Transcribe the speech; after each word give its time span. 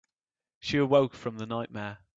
She 0.59 0.77
awoke 0.79 1.13
from 1.13 1.37
the 1.37 1.45
nightmare. 1.45 1.99